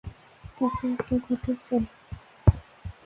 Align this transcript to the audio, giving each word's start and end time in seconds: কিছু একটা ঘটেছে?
কিছু 0.55 0.83
একটা 0.93 1.15
ঘটেছে? 1.25 1.75